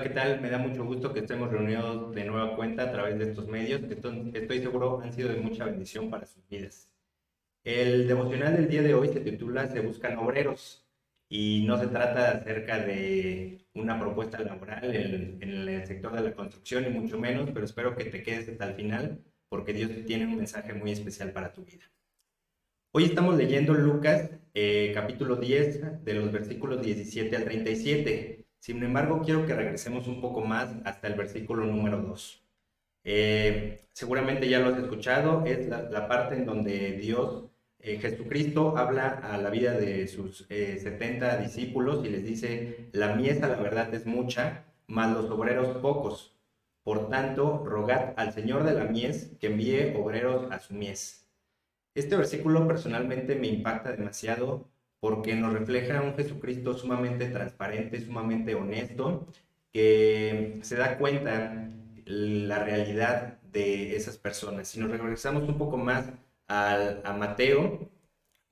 [0.00, 0.40] tal?
[0.40, 3.80] Me da mucho gusto que estemos reunidos de nueva cuenta a través de estos medios,
[3.82, 3.94] que
[4.38, 6.90] estoy seguro han sido de mucha bendición para sus vidas.
[7.64, 10.86] El devocional del día de hoy se titula Se buscan obreros
[11.28, 16.84] y no se trata acerca de una propuesta laboral en, el sector de la construcción,
[16.84, 20.36] ni mucho menos, pero espero que te quedes hasta el final porque Dios tiene un
[20.36, 21.84] mensaje muy especial para tu vida.
[22.92, 28.43] Hoy estamos leyendo Lucas eh, capítulo 10 de los versículos 17 al 37.
[28.64, 32.42] Sin embargo, quiero que regresemos un poco más hasta el versículo número 2.
[33.04, 37.44] Eh, seguramente ya lo has escuchado, es la, parte en donde Dios,
[37.78, 43.48] eh, Jesucristo, habla a la vida de sus 70 discípulos y les dice, la miesa
[43.48, 46.34] la verdad es mucha, mas los obreros pocos.
[46.84, 51.28] Por tanto, rogad al Señor de la mies que envíe obreros a su mies.
[51.94, 54.70] Este versículo personalmente me impacta demasiado
[55.04, 59.26] porque nos refleja un Jesucristo sumamente transparente, sumamente honesto,
[59.70, 61.68] que se da cuenta
[62.06, 64.66] la realidad de esas personas.
[64.66, 66.10] Si nos regresamos un poco más
[66.48, 67.90] a Mateo,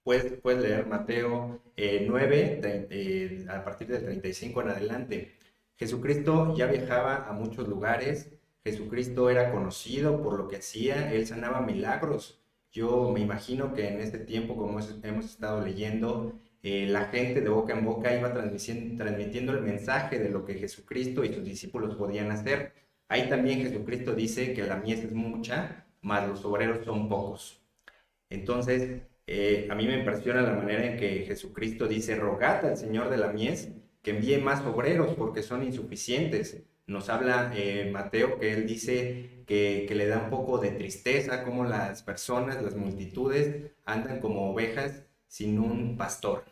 [0.02, 5.32] pues, puedes leer Mateo 9, eh, eh, a partir del 35 en adelante.
[5.76, 8.30] Jesucristo ya viajaba a muchos lugares,
[8.62, 12.41] Jesucristo era conocido por lo que hacía, él sanaba milagros,
[12.72, 17.48] yo me imagino que en este tiempo, como hemos estado leyendo, eh, la gente de
[17.48, 22.30] boca en boca iba transmitiendo, el mensaje de lo que Jesucristo y sus discípulos podían
[22.30, 22.72] hacer.
[23.08, 27.60] Ahí también Jesucristo dice que la mies es mucha, mas los obreros son pocos.
[28.30, 33.10] Entonces, eh, a mí me impresiona la manera en que Jesucristo dice, rogad al Señor
[33.10, 33.70] de la mies
[34.02, 36.62] que envíe más obreros porque son insuficientes.
[36.86, 41.64] Nos habla eh, Mateo que él dice que, le da un poco de tristeza como
[41.64, 46.44] las personas, las multitudes andan como ovejas sin un pastor.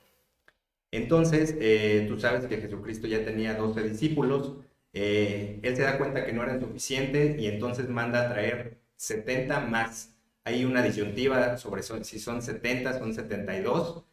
[0.93, 4.57] Entonces, eh, tú sabes que Jesucristo ya tenía 12 discípulos,
[4.93, 9.61] eh, él se da cuenta que no eran suficientes y entonces manda a traer 70
[9.61, 10.17] más.
[10.45, 14.05] Hay una disyuntiva sobre si son 70, son 72.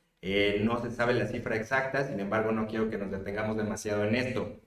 [0.62, 4.16] no se sabe la cifra exacta, sin embargo no quiero que nos detengamos demasiado en
[4.16, 4.60] esto.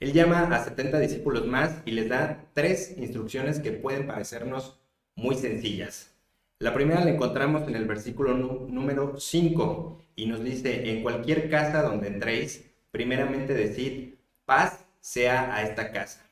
[0.00, 4.78] Él llama a 70 discípulos más y les da tres instrucciones que pueden parecernos
[5.16, 6.14] muy sencillas.
[6.60, 11.82] La primera la encontramos en el versículo número 5 y nos dice, en cualquier casa
[11.82, 14.14] donde entréis, primeramente decid,
[14.44, 16.28] paz sea a esta casa.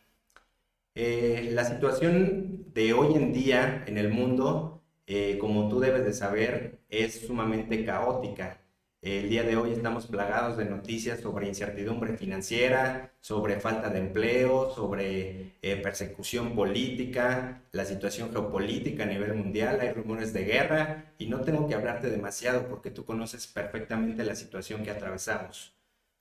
[0.94, 6.12] Eh, la situación de hoy en día en el mundo, eh, como tú debes de
[6.12, 8.58] saber, es sumamente caótica.
[9.06, 14.74] El día de hoy estamos plagados de noticias sobre incertidumbre financiera, sobre falta de empleo,
[14.74, 21.28] sobre eh, persecución política, la situación geopolítica a nivel mundial, hay rumores de guerra y
[21.28, 25.72] no tengo que hablarte demasiado porque tú conoces perfectamente la situación que atravesamos.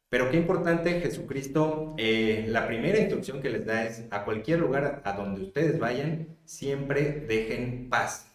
[0.08, 5.02] Pero qué importante Jesucristo, eh, la primera instrucción que les da es a cualquier lugar
[5.06, 8.35] a donde ustedes vayan, siempre dejen paz.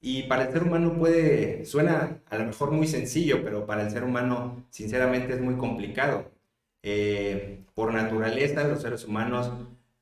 [0.00, 3.90] Y para el ser humano puede, suena a lo mejor muy sencillo, pero para el
[3.90, 6.30] ser humano sinceramente es muy complicado.
[6.82, 9.50] Eh, por naturaleza, los seres humanos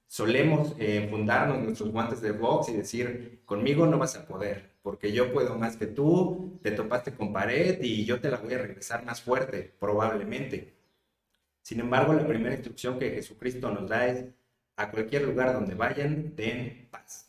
[0.07, 5.13] solemos eh, fundarnos nuestros guantes de box y decir, conmigo no vas a poder, porque
[5.13, 8.59] yo puedo más que tú, te topaste con pared y yo te la voy a
[8.59, 10.75] regresar más fuerte, probablemente.
[11.63, 14.27] Sin embargo, la primera instrucción que Jesucristo nos da es,
[14.77, 17.26] a cualquier lugar donde vayan, den paz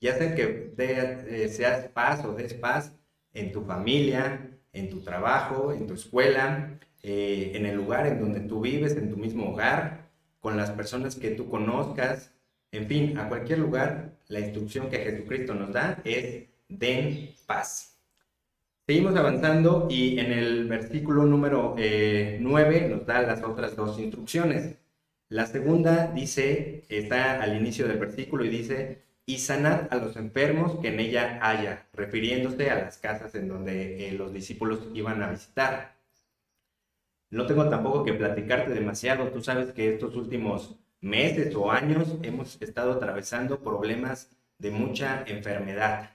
[0.00, 2.92] ya sea que eh, seas paz o des paz
[3.34, 8.40] en tu familia, en tu trabajo, en tu escuela, eh, en el lugar en donde
[8.40, 10.10] tú vives, en tu mismo hogar,
[10.40, 12.32] con las personas que tú conozcas,
[12.72, 17.98] en fin, a cualquier lugar, la instrucción que Jesucristo nos da es den paz.
[18.86, 24.76] Seguimos avanzando y en el versículo número 9 eh, nos da las otras dos instrucciones.
[25.28, 30.80] La segunda dice, está al inicio del versículo y dice, y sanad a los enfermos
[30.80, 35.30] que en ella haya, refiriéndose a las casas en donde eh, los discípulos iban a
[35.30, 35.96] visitar.
[37.30, 42.60] No tengo tampoco que platicarte demasiado, tú sabes que estos últimos meses o años hemos
[42.60, 46.10] estado atravesando problemas de mucha enfermedad.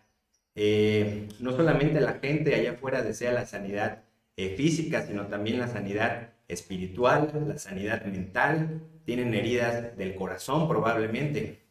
[0.55, 4.03] Eh, no solamente la gente allá afuera desea la sanidad
[4.37, 11.64] eh, física, sino también la sanidad espiritual, la sanidad mental, tienen heridas del corazón probablemente.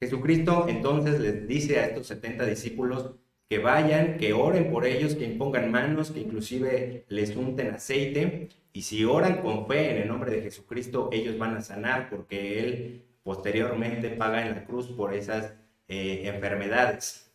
[0.00, 3.14] Jesucristo entonces les dice a estos 70 discípulos
[3.48, 8.48] que vayan, que oren por ellos, que impongan manos, que inclusive les unten aceite.
[8.72, 12.60] Y si oran con fe en el nombre de Jesucristo, ellos van a sanar porque
[12.60, 15.54] Él posteriormente paga en la cruz por esas
[15.88, 17.32] eh, enfermedades.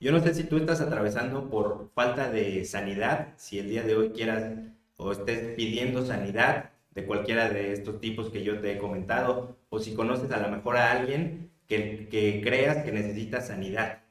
[0.00, 3.96] Yo no sé si tú estás atravesando por falta de sanidad, si el día de
[3.96, 4.52] hoy quieras
[4.96, 9.80] o estés pidiendo sanidad, de cualquiera de estos tipos que yo te he comentado, o
[9.80, 14.02] si conoces a lo mejor a alguien que, creas que necesita sanidad.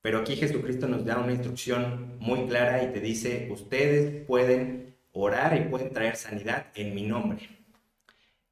[0.00, 5.56] Pero aquí Jesucristo nos da una instrucción muy clara y te dice, ustedes pueden orar
[5.56, 7.48] y pueden traer sanidad en mi nombre.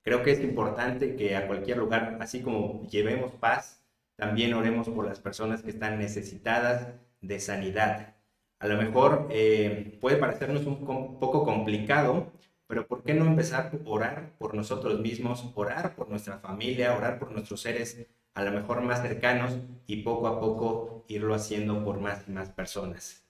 [0.02, 3.84] Creo que es importante que a cualquier lugar, así como llevemos paz,
[4.16, 6.88] también oremos por las personas que están necesitadas
[7.20, 8.14] de sanidad.
[8.58, 12.32] A lo mejor eh, puede parecernos un poco complicado,
[12.66, 17.18] pero ¿por qué no empezar a orar por nosotros mismos, orar por nuestra familia, orar
[17.18, 22.00] por nuestros seres a lo mejor más cercanos y poco a poco irlo haciendo por
[22.00, 23.24] más y más personas?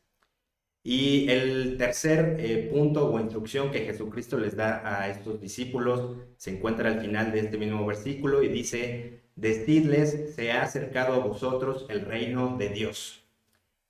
[0.83, 6.57] Y el tercer eh, punto o instrucción que Jesucristo les da a estos discípulos se
[6.57, 11.87] encuentra al final de este mismo versículo y dice, decidles, se ha acercado a vosotros
[11.91, 13.25] el reino de Dios.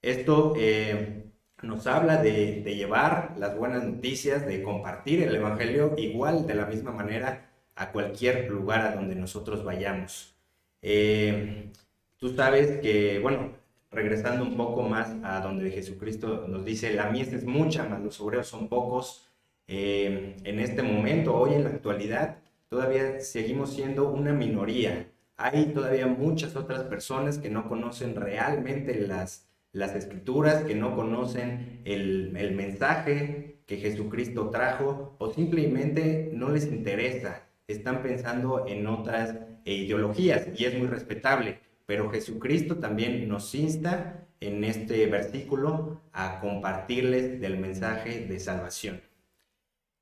[0.03, 1.31] Esto eh,
[1.63, 6.93] nos habla de, llevar las buenas noticias, de compartir el Evangelio igual de la misma
[6.93, 10.35] manera a cualquier lugar a donde nosotros vayamos.
[10.82, 11.71] Eh,
[12.19, 13.53] tú sabes que, bueno,
[13.91, 18.21] regresando un poco más a donde Jesucristo nos dice, la mies es mucha, más los
[18.21, 19.31] obreros son pocos.
[19.67, 22.38] Eh, en este momento, hoy en la actualidad,
[22.69, 25.09] todavía seguimos siendo una minoría.
[25.37, 31.81] Hay todavía muchas otras personas que no conocen realmente las las escrituras, que no conocen
[31.85, 40.49] el, mensaje que Jesucristo trajo o simplemente no les interesa, están pensando en otras ideologías
[40.56, 47.58] y es muy respetable, pero Jesucristo también nos insta en este versículo a compartirles del
[47.58, 49.02] mensaje de salvación.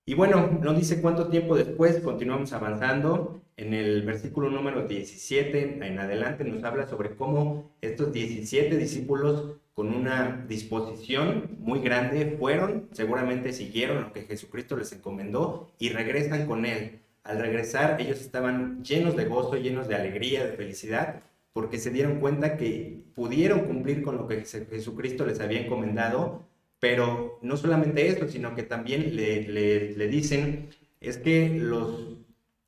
[0.07, 3.43] Y bueno, no dice cuánto tiempo después, continuamos avanzando.
[3.59, 9.95] En el versículo número 17 en adelante nos habla sobre cómo estos 17 discípulos con
[9.95, 16.65] una disposición muy grande fueron, seguramente siguieron lo que Jesucristo les encomendó y regresan con
[16.65, 17.01] él.
[17.29, 21.23] Al regresar ellos estaban llenos de gozo, llenos de alegría, de felicidad,
[21.53, 26.49] porque se dieron cuenta que pudieron cumplir con lo que Jesucristo les había encomendado
[26.81, 30.69] pero no solamente eso, sino que también le, dicen,
[31.01, 32.19] es que los,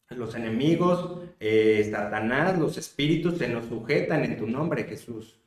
[0.09, 5.39] los enemigos, eh, Satanás, los espíritus se nos sujetan en tu nombre, Jesús.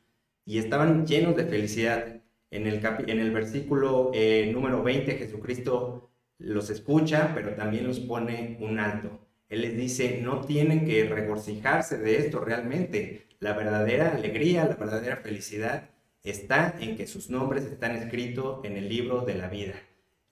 [0.46, 2.20] Y estaban llenos de felicidad.
[2.50, 8.58] En el, en el versículo eh, número 20, Jesucristo los escucha, pero también los pone
[8.60, 9.20] un alto.
[9.48, 13.28] Él les dice, no tienen que regocijarse de esto realmente.
[13.40, 15.90] La verdadera alegría, la verdadera felicidad
[16.22, 19.74] está en que sus nombres están escritos en el libro de la vida.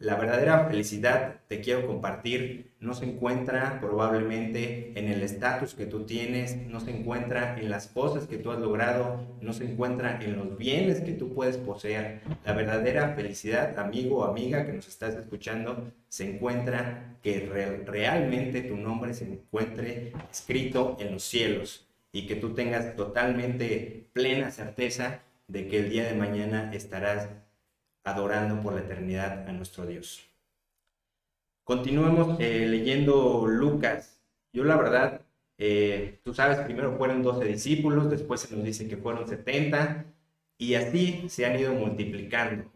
[0.03, 6.07] La verdadera felicidad, te quiero compartir, no se encuentra probablemente en el estatus que tú
[6.07, 10.37] tienes, no se encuentra en las cosas que tú has logrado, no se encuentra en
[10.37, 12.23] los bienes que tú puedes poseer.
[12.45, 17.49] La verdadera felicidad, amigo o amiga que nos estás escuchando, se encuentra que
[17.87, 24.51] realmente tu nombre se encuentre escrito en los cielos y que tú tengas totalmente plena
[24.51, 27.29] certeza de que el día de mañana estarás
[28.05, 30.29] adorando por la eternidad a nuestro Dios.
[31.65, 34.21] Continuemos eh, leyendo Lucas.
[34.53, 35.21] Yo la verdad,
[35.59, 40.05] eh, tú sabes, primero fueron 12 discípulos, después se nos dice que fueron 70
[40.59, 42.71] y así se han ido multiplicando.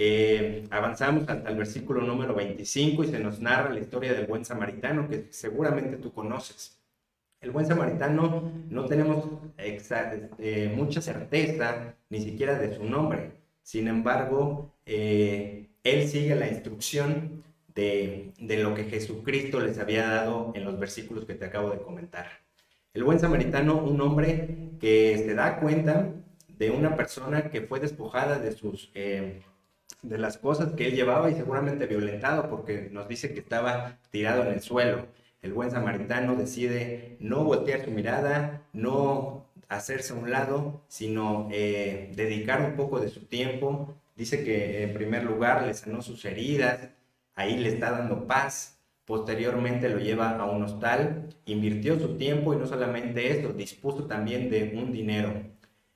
[0.00, 4.44] Eh, avanzamos hasta el versículo número 25 y se nos narra la historia del buen
[4.44, 6.78] samaritano que seguramente tú conoces.
[7.40, 9.24] El buen samaritano no tenemos
[9.56, 13.32] eh, mucha certeza ni siquiera de su nombre.
[13.68, 17.44] Sin embargo, eh, él sigue la instrucción
[17.74, 22.28] de, lo que Jesucristo les había dado en los versículos que te acabo de comentar.
[22.94, 26.14] El buen samaritano, un hombre que se da cuenta
[26.48, 29.42] de una persona que fue despojada de sus eh,
[30.00, 34.44] de las cosas que él llevaba y seguramente violentado porque nos dice que estaba tirado
[34.44, 35.08] en el suelo
[35.40, 42.12] el buen samaritano decide no voltear su mirada, no hacerse a un lado, sino eh,
[42.16, 43.94] dedicar un poco de su tiempo.
[44.16, 46.90] Dice que en primer lugar le sanó sus heridas,
[47.34, 48.80] ahí le está dando paz.
[49.04, 54.50] Posteriormente lo lleva a un hostal, invirtió su tiempo y no solamente esto, dispuso también
[54.50, 55.32] de un dinero.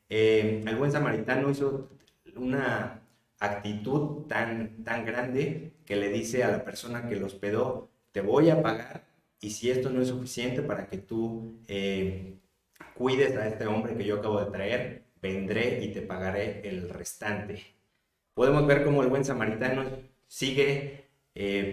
[0.09, 1.91] Eh, el buen samaritano hizo
[2.37, 3.03] una
[3.39, 8.51] actitud tan, tan grande que le dice a la persona que lo hospedó, te voy
[8.51, 9.05] a pagar
[9.43, 12.39] y si esto no es suficiente para que tú eh,
[12.95, 17.63] cuides a este hombre que yo acabo de traer, vendré y te pagaré el restante.
[18.35, 19.85] Podemos ver cómo el buen samaritano
[20.27, 21.73] sigue eh,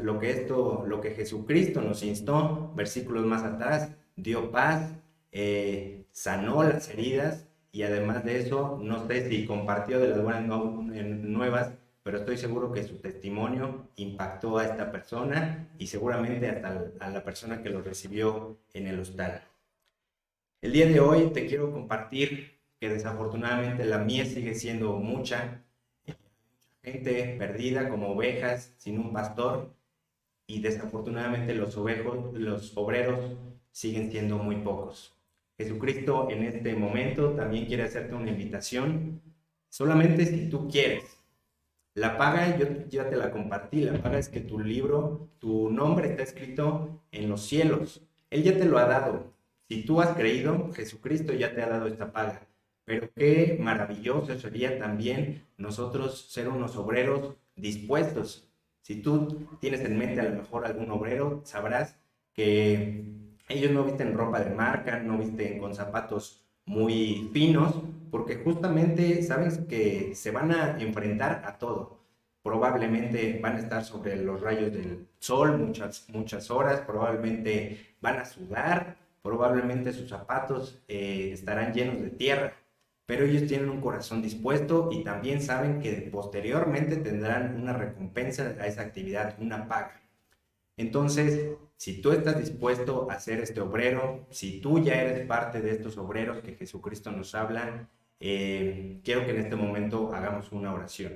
[0.00, 4.92] lo, que esto, lo que Jesucristo nos instó, versículos más atrás, dio paz,
[5.32, 10.44] eh, sanó las heridas y además de eso, no sé si compartió de las buenas
[10.46, 17.10] nuevas, pero estoy seguro que su testimonio impactó a esta persona y seguramente hasta a
[17.10, 19.42] la persona que lo recibió en el hostal.
[20.60, 25.62] El día de hoy te quiero compartir que desafortunadamente la mía sigue siendo mucha,
[26.82, 29.72] gente perdida como ovejas sin un pastor
[30.48, 33.36] y desafortunadamente los, ovejos, los obreros
[33.70, 35.16] siguen siendo muy pocos.
[35.56, 39.22] Jesucristo en este momento también quiere hacerte una invitación,
[39.68, 41.04] solamente si tú quieres.
[41.94, 46.08] La paga, yo ya te la compartí, la paga es que tu libro, tu nombre
[46.08, 48.02] está escrito en los cielos.
[48.28, 49.37] Él ya te lo ha dado.
[49.68, 52.46] Si tú has creído, Jesucristo ya te ha dado esta paga.
[52.86, 58.48] Pero qué maravilloso sería también nosotros ser unos obreros dispuestos.
[58.80, 61.98] Si tú tienes en mente a lo mejor algún obrero, sabrás
[62.32, 63.04] que
[63.48, 67.74] ellos no visten ropa de marca, no visten con zapatos muy finos,
[68.10, 71.98] porque justamente sabes que se van a enfrentar a todo.
[72.42, 78.24] Probablemente van a estar sobre los rayos del sol muchas, muchas horas, probablemente van a
[78.24, 78.96] sudar,
[79.28, 82.54] probablemente sus zapatos eh, estarán llenos de tierra
[83.08, 88.66] pero ellos tienen un corazón dispuesto y también saben que posteriormente tendrán una recompensa a
[88.66, 90.02] esa actividad, una paga.
[90.76, 95.70] Entonces, si tú estás dispuesto a ser este obrero, si tú ya eres parte de
[95.70, 97.88] estos obreros que Jesucristo nos habla,
[98.20, 101.14] eh, quiero que en este momento hagamos una oración.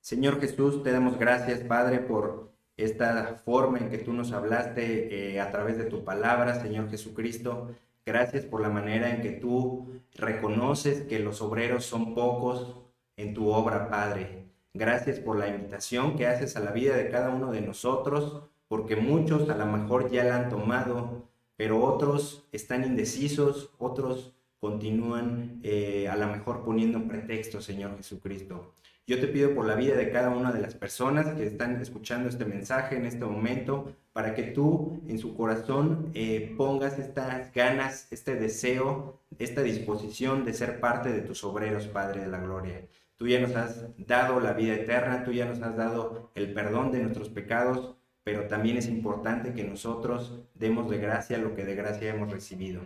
[0.00, 5.40] Señor Jesús, te damos gracias, Padre, por esta forma en que tú nos hablaste eh,
[5.40, 7.68] a través de tu palabra, Señor Jesucristo.
[8.06, 12.76] Gracias por la manera en que tú reconoces que los obreros son pocos
[13.16, 14.44] en tu obra, Padre.
[14.72, 18.94] Gracias por la invitación que haces a la vida de cada uno de nosotros, porque
[18.96, 26.08] muchos a lo mejor ya la han tomado, pero otros están indecisos, otros continúan eh,
[26.08, 28.74] a lo mejor poniendo pretexto, Señor Jesucristo.
[29.08, 32.28] Yo te pido por la vida de cada una de las personas que están escuchando
[32.28, 38.06] este mensaje en este momento, para que tú en su corazón eh, pongas estas ganas,
[38.10, 42.86] este deseo, esta disposición de ser parte de tus obreros, Padre de la Gloria.
[43.16, 46.92] Tú ya nos has dado la vida eterna, tú ya nos has dado el perdón
[46.92, 51.74] de nuestros pecados, pero también es importante que nosotros demos de gracia lo que de
[51.76, 52.82] gracia hemos recibido.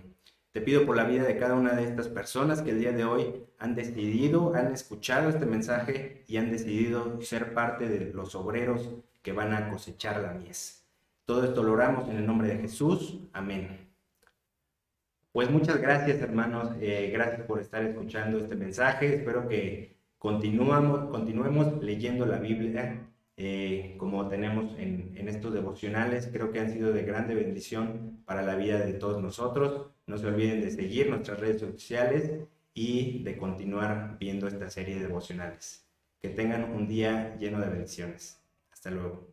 [0.52, 3.06] Te pido por la vida de cada una de estas personas que el día de
[3.06, 8.90] hoy han decidido, han escuchado este mensaje y han decidido ser parte de los obreros
[9.22, 10.84] que van a cosechar la mies.
[11.24, 13.18] Todo esto lo oramos en el nombre de Jesús.
[13.32, 13.88] Amén.
[15.32, 19.14] Pues muchas gracias hermanos, eh, gracias por estar escuchando este mensaje.
[19.14, 26.28] Espero que continuamos, continuemos leyendo la Biblia eh, como tenemos en, en estos devocionales.
[26.32, 29.90] Creo que han sido de grande bendición para la vida de todos nosotros.
[30.06, 32.32] No se olviden de seguir nuestras redes sociales
[32.74, 35.86] y de continuar viendo esta serie de devocionales.
[36.20, 38.40] Que tengan un día lleno de bendiciones.
[38.70, 39.32] Hasta luego.